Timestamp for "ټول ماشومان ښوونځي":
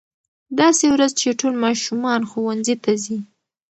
1.39-2.75